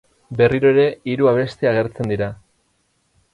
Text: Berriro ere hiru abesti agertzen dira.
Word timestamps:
Berriro 0.37 0.71
ere 0.75 0.85
hiru 1.13 1.29
abesti 1.33 1.69
agertzen 1.73 2.15
dira. 2.15 2.31